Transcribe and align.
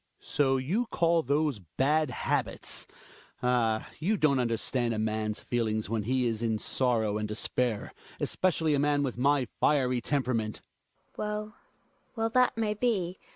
Hjalmar. 0.19 0.23
So 0.25 0.57
you 0.57 0.85
call 0.87 1.21
those 1.21 1.59
bad 1.77 2.09
habits! 2.09 2.87
Ah! 3.43 3.87
you 3.99 4.17
don't 4.17 4.39
understand 4.39 4.95
a 4.95 4.97
man's 4.97 5.41
feelings, 5.41 5.91
when 5.91 6.01
he 6.05 6.25
is 6.25 6.41
in 6.41 6.57
sorrow 6.57 7.19
and 7.19 7.27
despair— 7.27 7.93
especially 8.19 8.73
a 8.73 8.79
man 8.79 9.03
with 9.03 9.15
my 9.19 9.45
fiery 9.59 10.01
tempera 10.01 10.33
ment. 10.33 10.55
GiNA. 10.55 11.13
Well, 11.17 11.55
well, 12.15 12.29
that 12.31 12.57
may 12.57 12.73
be. 12.73 13.19